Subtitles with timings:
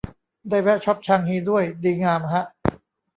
[0.49, 2.43] ได้แวะช็อปชางฮีด้วย ดีงามฮะ